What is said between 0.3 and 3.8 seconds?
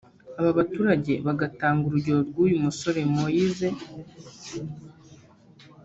Aba baturage bagatanga urugero rw’uyu musore Moise